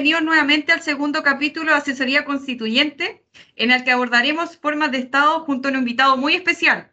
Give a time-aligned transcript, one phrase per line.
[0.00, 3.22] bienvenidos nuevamente al segundo capítulo de Asesoría Constituyente,
[3.54, 6.90] en el que abordaremos formas de Estado junto a un invitado muy especial.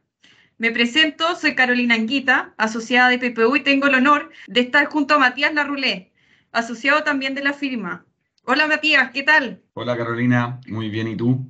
[0.58, 5.14] Me presento, soy Carolina Anguita, asociada de PPU y tengo el honor de estar junto
[5.14, 6.12] a Matías Larrulé,
[6.52, 8.06] asociado también de la firma.
[8.44, 9.62] Hola Matías, ¿qué tal?
[9.76, 11.50] Hola Carolina, muy bien, ¿y tú?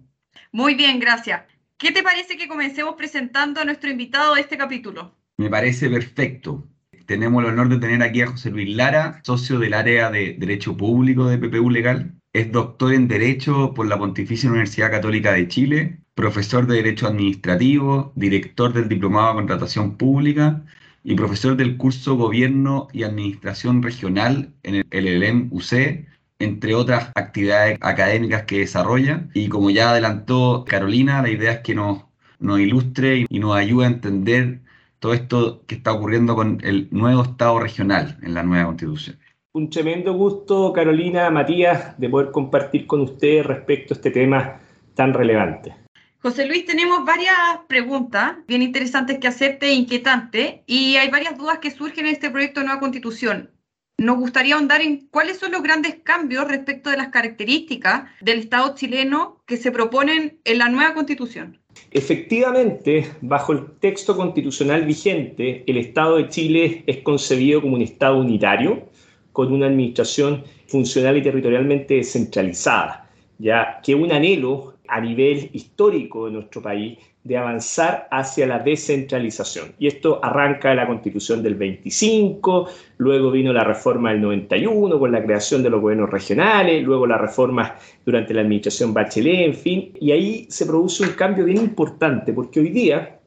[0.52, 1.42] Muy bien, gracias.
[1.80, 5.18] ¿Qué te parece que comencemos presentando a nuestro invitado de este capítulo?
[5.38, 6.70] Me parece perfecto.
[7.08, 10.76] Tenemos el honor de tener aquí a José Luis Lara, socio del área de Derecho
[10.76, 12.16] Público de PPU Legal.
[12.34, 18.12] Es doctor en Derecho por la Pontificia Universidad Católica de Chile, profesor de Derecho Administrativo,
[18.16, 20.66] director del Diplomado de Contratación Pública
[21.02, 26.06] y profesor del curso Gobierno y Administración Regional en el LLM UC,
[26.40, 29.30] entre otras actividades académicas que desarrolla.
[29.34, 32.04] Y como ya adelantó Carolina, la idea es que nos,
[32.40, 34.67] nos ilustre y nos ayude a entender
[35.08, 39.18] todo esto que está ocurriendo con el nuevo Estado regional en la nueva Constitución.
[39.54, 44.60] Un tremendo gusto, Carolina, Matías, de poder compartir con ustedes respecto a este tema
[44.96, 45.74] tan relevante.
[46.20, 47.38] José Luis, tenemos varias
[47.70, 52.60] preguntas bien interesantes que hacerte, inquietantes, y hay varias dudas que surgen en este proyecto
[52.60, 53.52] de nueva constitución.
[53.98, 58.76] Nos gustaría ahondar en cuáles son los grandes cambios respecto de las características del Estado
[58.76, 61.62] chileno que se proponen en la nueva constitución.
[61.92, 68.18] Efectivamente, bajo el texto constitucional vigente, el Estado de Chile es concebido como un Estado
[68.18, 68.84] unitario,
[69.32, 76.32] con una administración funcional y territorialmente descentralizada, ya que un anhelo a nivel histórico de
[76.32, 79.74] nuestro país de avanzar hacia la descentralización.
[79.80, 85.24] Y esto arranca la constitución del 25, luego vino la reforma del 91 con la
[85.24, 90.12] creación de los gobiernos regionales, luego la reforma durante la administración Bachelet, en fin, y
[90.12, 93.20] ahí se produce un cambio bien importante, porque hoy día,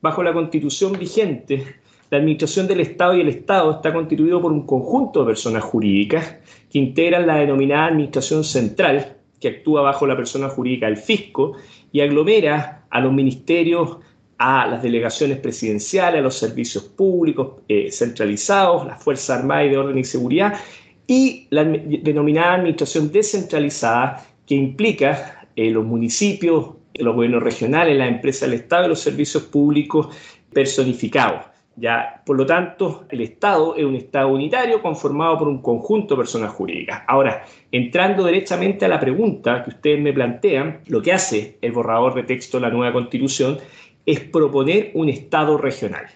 [0.00, 1.64] bajo la constitución vigente,
[2.10, 6.36] la administración del Estado y el Estado está constituido por un conjunto de personas jurídicas
[6.70, 11.54] que integran la denominada administración central, que actúa bajo la persona jurídica del fisco
[11.92, 13.98] y aglomera a los ministerios,
[14.38, 19.78] a las delegaciones presidenciales, a los servicios públicos eh, centralizados, las Fuerzas Armadas y de
[19.78, 20.58] Orden y Seguridad,
[21.06, 28.48] y la denominada administración descentralizada, que implica eh, los municipios, los gobiernos regionales, las empresas
[28.48, 30.08] del Estado y los servicios públicos
[30.52, 31.46] personificados.
[31.80, 36.18] Ya, por lo tanto, el Estado es un Estado unitario conformado por un conjunto de
[36.18, 37.02] personas jurídicas.
[37.06, 42.14] Ahora, entrando derechamente a la pregunta que ustedes me plantean, lo que hace el borrador
[42.14, 43.58] de texto de la nueva Constitución
[44.04, 46.06] es proponer un Estado regional.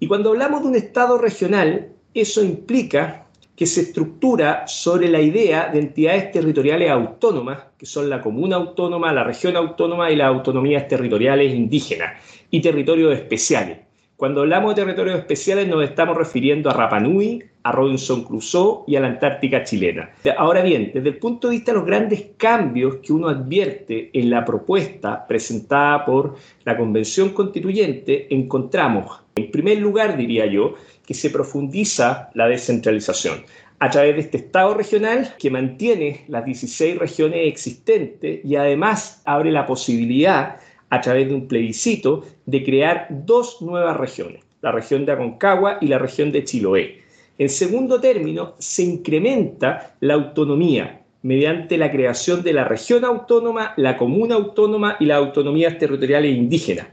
[0.00, 5.68] Y cuando hablamos de un Estado regional, eso implica que se estructura sobre la idea
[5.68, 10.88] de entidades territoriales autónomas, que son la comuna autónoma, la región autónoma y las autonomías
[10.88, 12.14] territoriales indígenas
[12.50, 13.85] y territorios especiales
[14.16, 18.96] cuando hablamos de territorios especiales nos estamos refiriendo a Rapa Nui, a Robinson Crusoe y
[18.96, 20.10] a la Antártica chilena.
[20.38, 24.30] Ahora bien, desde el punto de vista de los grandes cambios que uno advierte en
[24.30, 31.28] la propuesta presentada por la Convención Constituyente, encontramos, en primer lugar, diría yo, que se
[31.28, 33.44] profundiza la descentralización
[33.78, 39.50] a través de este Estado regional que mantiene las 16 regiones existentes y además abre
[39.50, 40.56] la posibilidad
[40.90, 45.88] a través de un plebiscito de crear dos nuevas regiones, la región de Aconcagua y
[45.88, 47.02] la región de Chiloé.
[47.38, 53.96] En segundo término, se incrementa la autonomía mediante la creación de la región autónoma, la
[53.96, 56.86] comuna autónoma y las autonomías territoriales indígenas,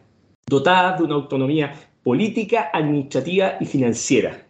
[0.48, 1.74] dotadas de una autonomía
[2.04, 4.46] política, administrativa y financiera.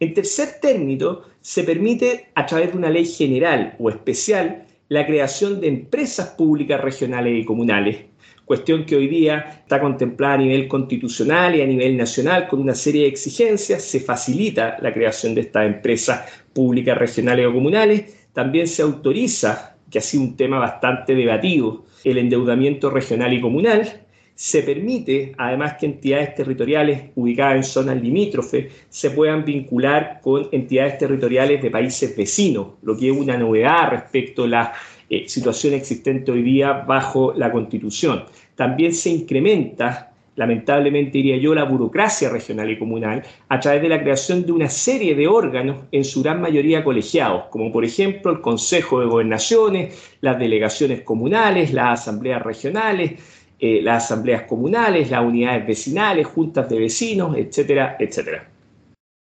[0.00, 5.60] En tercer término, se permite, a través de una ley general o especial, la creación
[5.60, 8.09] de empresas públicas regionales y comunales
[8.50, 12.74] cuestión que hoy día está contemplada a nivel constitucional y a nivel nacional con una
[12.74, 16.22] serie de exigencias, se facilita la creación de estas empresas
[16.52, 22.18] públicas regionales o comunales, también se autoriza, que ha sido un tema bastante debatido, el
[22.18, 24.00] endeudamiento regional y comunal,
[24.40, 30.96] se permite además que entidades territoriales ubicadas en zonas limítrofes se puedan vincular con entidades
[30.96, 34.72] territoriales de países vecinos, lo que es una novedad respecto a la
[35.10, 38.24] eh, situación existente hoy día bajo la Constitución.
[38.54, 44.00] También se incrementa, lamentablemente diría yo, la burocracia regional y comunal a través de la
[44.00, 48.40] creación de una serie de órganos, en su gran mayoría colegiados, como por ejemplo el
[48.40, 53.20] Consejo de Gobernaciones, las delegaciones comunales, las asambleas regionales,
[53.60, 58.48] eh, las asambleas comunales, las unidades vecinales, juntas de vecinos, etcétera, etcétera.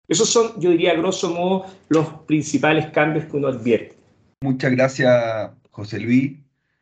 [0.08, 3.96] Esos son, yo diría, grosso modo, los principales cambios que uno advierte.
[4.42, 6.32] Muchas gracias, José Luis,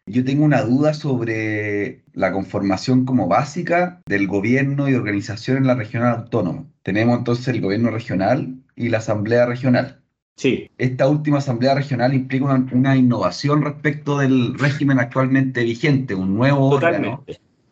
[0.07, 5.75] yo tengo una duda sobre la conformación como básica del gobierno y organización en la
[5.75, 6.67] región autónoma.
[6.83, 10.03] Tenemos entonces el gobierno regional y la asamblea regional.
[10.37, 10.71] Sí.
[10.79, 17.25] Esta última asamblea regional implica una, innovación respecto del régimen actualmente vigente, un nuevo órgano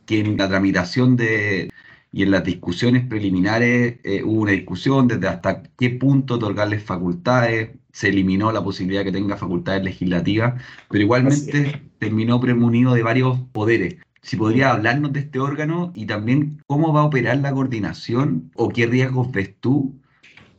[0.06, 1.70] que en la tramitación de
[2.12, 7.70] y en las discusiones preliminares eh, hubo una discusión desde hasta qué punto otorgarles facultades,
[7.90, 13.38] se eliminó la posibilidad de que tenga facultades legislativas, pero igualmente terminó premunido de varios
[13.52, 13.96] poderes.
[14.20, 18.68] Si podría hablarnos de este órgano y también cómo va a operar la coordinación o
[18.68, 19.94] qué riesgos ves tú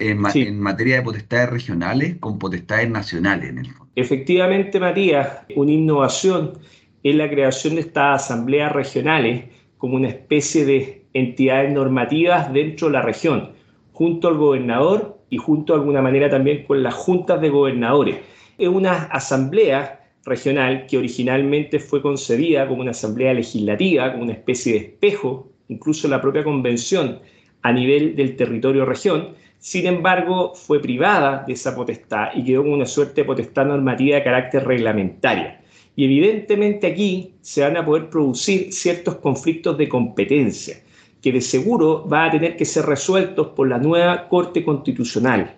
[0.10, 3.92] en, materia de potestades regionales con potestades nacionales en el fondo.
[3.96, 6.60] Efectivamente, Matías, una innovación
[7.04, 9.46] es la creación de estas asambleas regionales
[9.78, 13.52] como una especie de entidades normativas dentro de la región,
[13.92, 18.18] junto al gobernador y junto de alguna manera también con las juntas de gobernadores.
[18.58, 24.74] Es una asamblea regional que originalmente fue concebida como una asamblea legislativa, como una especie
[24.74, 27.20] de espejo, incluso la propia convención
[27.62, 29.30] a nivel del territorio región,
[29.64, 34.18] sin embargo, fue privada de esa potestad y quedó con una suerte de potestad normativa
[34.18, 35.62] de carácter reglamentaria.
[35.96, 40.84] Y evidentemente aquí se van a poder producir ciertos conflictos de competencia,
[41.22, 45.56] que de seguro van a tener que ser resueltos por la nueva Corte Constitucional.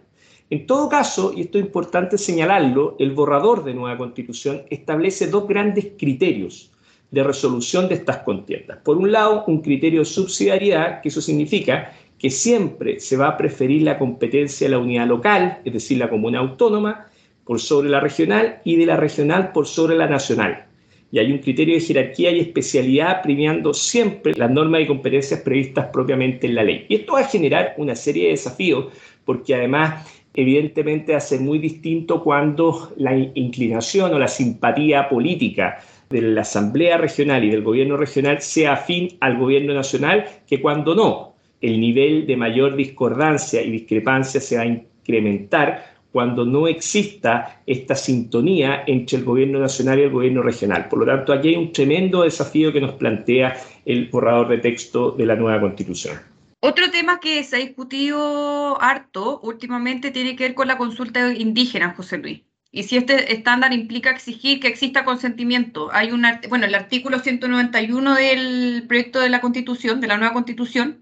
[0.52, 5.48] En todo caso, y esto es importante señalarlo, el borrador de nueva Constitución establece dos
[5.48, 6.72] grandes criterios
[7.10, 8.78] de resolución de estas contiendas.
[8.84, 13.38] Por un lado, un criterio de subsidiariedad, que eso significa que siempre se va a
[13.38, 17.08] preferir la competencia de la unidad local, es decir, la comuna autónoma,
[17.44, 20.66] por sobre la regional y de la regional por sobre la nacional.
[21.12, 25.88] Y hay un criterio de jerarquía y especialidad premiando siempre las normas y competencias previstas
[25.94, 26.86] propiamente en la ley.
[26.90, 28.88] Y esto va a generar una serie de desafíos
[29.24, 35.80] porque además evidentemente va a ser muy distinto cuando la inclinación o la simpatía política
[36.10, 40.94] de la Asamblea Regional y del Gobierno Regional sea afín al Gobierno Nacional que cuando
[40.96, 41.35] no
[41.66, 47.96] el nivel de mayor discordancia y discrepancia se va a incrementar cuando no exista esta
[47.96, 50.88] sintonía entre el gobierno nacional y el gobierno regional.
[50.88, 55.12] Por lo tanto, aquí hay un tremendo desafío que nos plantea el borrador de texto
[55.12, 56.18] de la nueva constitución.
[56.62, 61.94] Otro tema que se ha discutido harto últimamente tiene que ver con la consulta indígena,
[61.96, 62.42] José Luis.
[62.72, 65.90] Y si este estándar implica exigir que exista consentimiento.
[65.94, 71.00] Hay un, bueno, el artículo 191 del proyecto de la Constitución, de la nueva Constitución,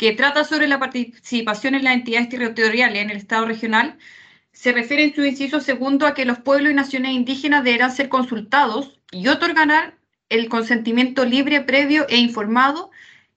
[0.00, 3.98] que trata sobre la participación en las entidades territoriales en el Estado regional,
[4.50, 8.08] se refiere en su inciso segundo a que los pueblos y naciones indígenas deberán ser
[8.08, 9.98] consultados y otorgar
[10.30, 12.90] el consentimiento libre, previo e informado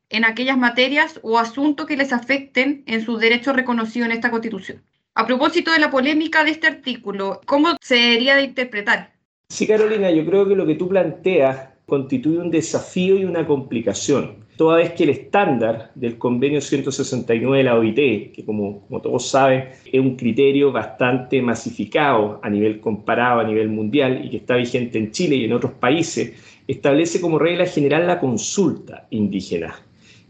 [0.10, 4.82] en aquellas materias o asuntos que les afecten en sus derechos reconocidos en esta Constitución.
[5.16, 9.12] A propósito de la polémica de este artículo, ¿cómo se debería de interpretar?
[9.50, 14.43] Sí, Carolina, yo creo que lo que tú planteas constituye un desafío y una complicación
[14.56, 19.28] toda vez que el estándar del convenio 169 de la OIT, que como, como todos
[19.28, 24.56] saben es un criterio bastante masificado a nivel comparado, a nivel mundial y que está
[24.56, 26.34] vigente en Chile y en otros países,
[26.68, 29.76] establece como regla general la consulta indígena.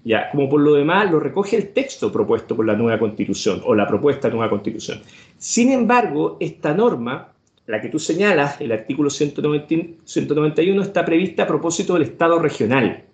[0.06, 3.74] Ya, como por lo demás lo recoge el texto propuesto por la nueva constitución o
[3.74, 5.02] la propuesta de nueva constitución.
[5.38, 7.30] Sin embargo, esta norma,
[7.68, 13.06] la que tú señalas, el artículo 191, está prevista a propósito del Estado regional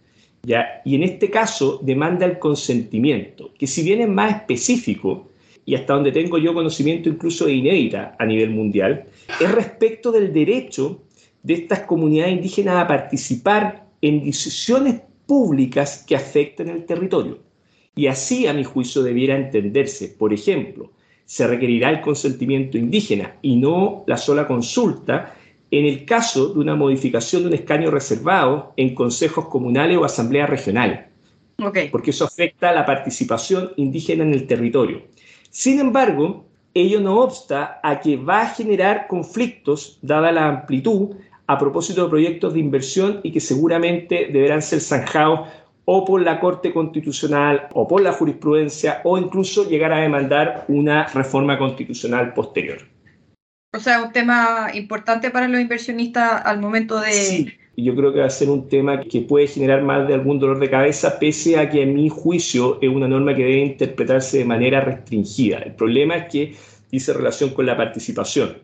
[0.44, 5.30] y en este caso demanda el consentimiento, que si bien es más específico,
[5.66, 9.06] y hasta donde tengo yo conocimiento incluso de inédita a nivel mundial,
[9.40, 11.04] es respecto del derecho
[11.44, 17.38] de estas comunidades indígenas a participar en decisiones públicas que afecten el territorio.
[17.96, 20.08] Y así, a mi juicio, debiera entenderse.
[20.08, 20.92] Por ejemplo,
[21.26, 25.36] se requerirá el consentimiento indígena y no la sola consulta
[25.72, 30.48] en el caso de una modificación de un escaño reservado en consejos comunales o asamblea
[30.48, 31.08] regional,
[31.92, 35.04] porque eso afecta a la participación indígena en el territorio.
[35.50, 41.16] Sin embargo, ello no obsta a que va a generar conflictos, dada la amplitud,
[41.48, 45.50] a propósito de proyectos de inversión y que seguramente deberán ser zanjados
[45.86, 51.08] o por la Corte Constitucional o por la jurisprudencia o incluso llegar a demandar una
[51.08, 52.78] reforma constitucional posterior.
[53.72, 57.12] O sea, un tema importante para los inversionistas al momento de...
[57.12, 60.40] Sí, yo creo que va a ser un tema que puede generar más de algún
[60.40, 64.40] dolor de cabeza, pese a que en mi juicio es una norma que debe interpretarse
[64.40, 65.60] de manera restringida.
[65.60, 66.56] El problema es que
[66.92, 68.58] dice relación con la participación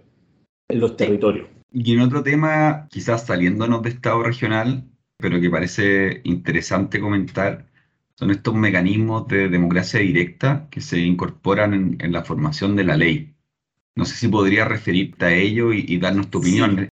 [0.67, 1.47] en los territorios.
[1.71, 4.85] Y en otro tema, quizás saliéndonos de Estado regional,
[5.17, 7.67] pero que parece interesante comentar,
[8.15, 13.34] son estos mecanismos de democracia directa que se incorporan en la formación de la ley.
[13.97, 16.89] No sé si podría referirte a ello y, darnos tu opinión.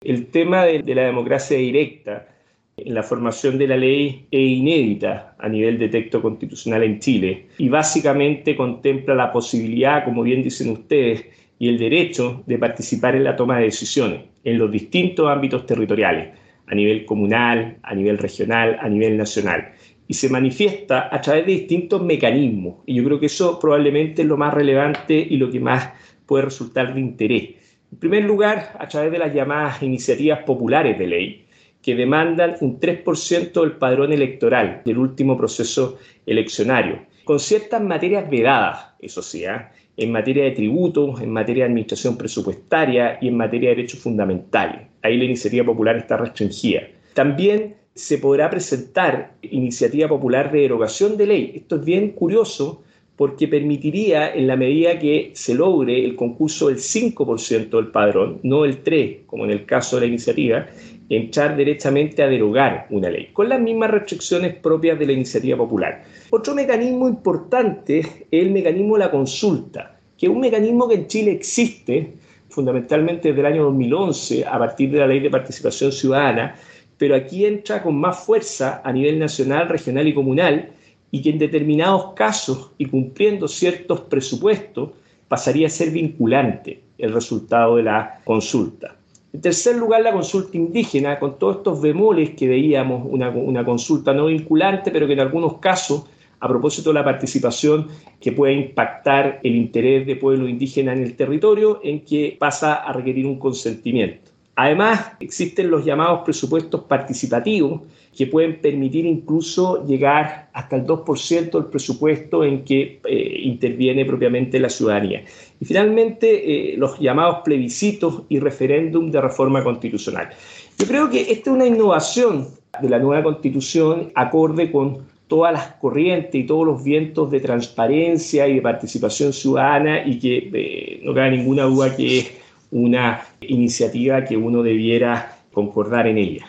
[0.00, 2.28] El tema de, la democracia directa
[2.76, 7.48] en la formación de la ley es inédita a nivel de texto constitucional en Chile
[7.58, 11.24] y básicamente contempla la posibilidad, como bien dicen ustedes,
[11.58, 16.28] y el derecho de participar en la toma de decisiones en los distintos ámbitos territoriales,
[16.68, 19.72] a nivel comunal, a nivel regional, a nivel nacional.
[20.06, 22.76] Y se manifiesta a través de distintos mecanismos.
[22.86, 25.90] Y yo creo que eso probablemente es lo más relevante y lo que más
[26.26, 27.50] puede resultar de interés.
[27.92, 31.46] En primer lugar, a través de las llamadas iniciativas populares de ley,
[31.80, 38.94] que demandan un 3% del padrón electoral del último proceso eleccionario, con ciertas materias vedadas,
[38.98, 39.72] eso sí, ¿ah?
[39.96, 44.82] en materia de tributos, en materia de administración presupuestaria y en materia de derechos fundamentales.
[45.02, 46.82] Ahí la iniciativa popular está restringida.
[47.14, 51.52] También se podrá presentar iniciativa popular de derogación de ley.
[51.56, 52.82] Esto es bien curioso
[53.16, 58.64] porque permitiría, en la medida que se logre el concurso del 5% del padrón, no
[58.64, 60.66] el 3%, como en el caso de la iniciativa,
[61.08, 66.04] entrar directamente a derogar una ley, con las mismas restricciones propias de la iniciativa popular.
[66.30, 71.06] Otro mecanismo importante es el mecanismo de la consulta, que es un mecanismo que en
[71.06, 72.14] Chile existe
[72.48, 76.56] fundamentalmente desde el año 2011, a partir de la ley de participación ciudadana,
[76.98, 80.70] pero aquí entra con más fuerza a nivel nacional, regional y comunal,
[81.10, 84.90] y que en determinados casos y cumpliendo ciertos presupuestos
[85.28, 88.96] pasaría a ser vinculante el resultado de la consulta.
[89.32, 94.14] En tercer lugar, la consulta indígena, con todos estos bemoles que veíamos, una, una, consulta
[94.14, 96.04] no vinculante, pero que en algunos casos,
[96.40, 101.16] a propósito de la participación, que puede impactar el interés de pueblo indígena en el
[101.16, 104.25] territorio, en que pasa a requerir un consentimiento.
[104.56, 107.82] Además, existen los llamados presupuestos participativos,
[108.16, 114.58] que pueden permitir incluso llegar hasta el 2% del presupuesto en que eh, interviene propiamente
[114.58, 115.22] la ciudadanía.
[115.60, 120.30] Y finalmente, eh, los llamados plebiscitos y referéndum de reforma constitucional.
[120.78, 122.48] Yo creo que esta es una innovación
[122.80, 128.48] de la nueva constitución acorde con todas las corrientes y todos los vientos de transparencia
[128.48, 132.32] y de participación ciudadana y que eh, no cabe ninguna duda que es
[132.76, 136.46] una iniciativa que uno debiera concordar en ella.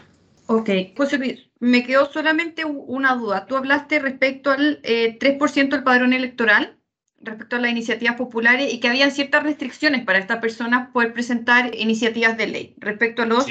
[0.47, 3.45] Ok, José me quedó solamente una duda.
[3.45, 6.77] Tú hablaste respecto al 3% eh, del padrón electoral,
[7.19, 11.73] respecto a las iniciativas populares y que había ciertas restricciones para estas personas poder presentar
[11.73, 13.47] iniciativas de ley respecto a los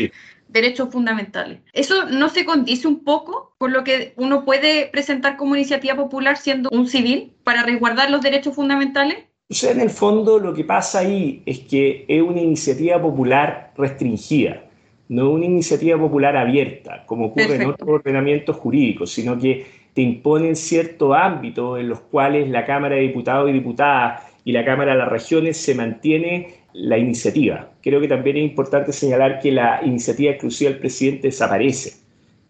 [0.48, 1.60] derechos fundamentales.
[1.72, 6.36] ¿Eso no se condice un poco con lo que uno puede presentar como iniciativa popular
[6.36, 9.24] siendo un civil para resguardar los derechos fundamentales?
[9.48, 13.72] O sea, en el fondo lo que pasa ahí es que es una iniciativa popular
[13.76, 14.64] restringida,
[15.08, 20.56] no una iniciativa popular abierta, como ocurre en otros ordenamientos jurídicos, sino que te imponen
[20.56, 24.98] cierto ámbito en los cuales la Cámara de Diputados y Diputadas y la Cámara de
[24.98, 27.70] las Regiones se mantiene la iniciativa.
[27.80, 31.94] Creo que también es importante señalar que la iniciativa exclusiva del presidente desaparece.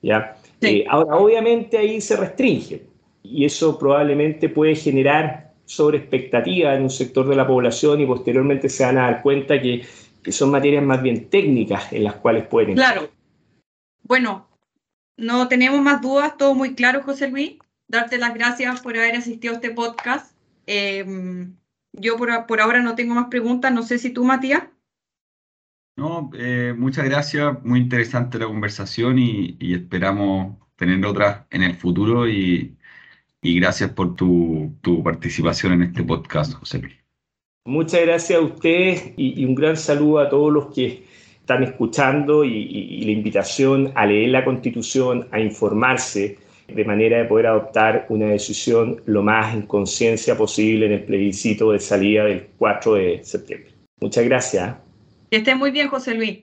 [0.03, 0.35] ¿ya?
[0.63, 2.83] Eh, ahora, obviamente ahí se restringe
[3.23, 8.69] y eso probablemente puede generar sobre expectativa en un sector de la población y posteriormente
[8.69, 9.85] se van a dar cuenta que,
[10.29, 12.75] son materias más bien técnicas en las cuales pueden.
[12.75, 13.09] Claro.
[14.03, 14.49] Bueno,
[15.17, 17.59] no tenemos más dudas, todo muy claro, José Luis.
[17.87, 20.37] Darte las gracias por haber asistido a este podcast.
[20.67, 21.55] Em,
[21.93, 24.65] yo por, ahora no tengo más preguntas, no sé si tú, Matías.
[25.97, 31.77] No, eh, muchas gracias, muy interesante la conversación y, y esperamos tener otras en el
[31.77, 32.76] futuro y,
[33.47, 34.73] y gracias por tu,
[35.05, 36.95] participación en este podcast, José Luis.
[37.65, 41.05] Muchas gracias a ustedes y, un gran saludo a todos los que
[41.41, 47.47] están escuchando y, la invitación a leer la Constitución, a informarse de manera de poder
[47.47, 52.95] adoptar una decisión lo más en conciencia posible en el plebiscito de salida del 4
[52.95, 53.71] de septiembre.
[54.01, 54.75] Muchas gracias.
[55.31, 56.39] Que esté muy bien, José Luis.